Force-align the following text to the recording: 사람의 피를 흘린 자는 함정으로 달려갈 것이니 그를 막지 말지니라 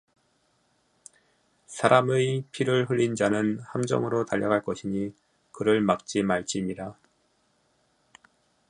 사람의 1.67 2.45
피를 2.51 2.89
흘린 2.89 3.13
자는 3.13 3.59
함정으로 3.59 4.25
달려갈 4.25 4.63
것이니 4.63 5.13
그를 5.51 5.79
막지 5.79 6.23
말지니라 6.23 6.95